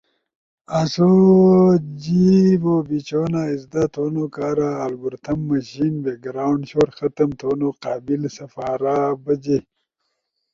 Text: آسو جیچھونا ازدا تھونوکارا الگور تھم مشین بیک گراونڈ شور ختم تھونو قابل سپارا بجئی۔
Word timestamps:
آسو 0.79 1.09
جیچھونا 2.01 3.41
ازدا 3.53 3.83
تھونوکارا 3.93 4.69
الگور 4.83 5.13
تھم 5.23 5.39
مشین 5.49 5.93
بیک 6.03 6.19
گراونڈ 6.25 6.61
شور 6.69 6.89
ختم 6.97 7.29
تھونو 7.39 7.67
قابل 7.83 8.21
سپارا 8.37 8.97
بجئی۔ 9.23 9.59